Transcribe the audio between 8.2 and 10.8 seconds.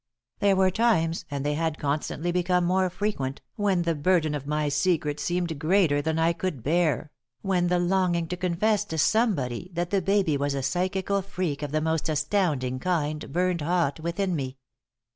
to confess to somebody that the baby was a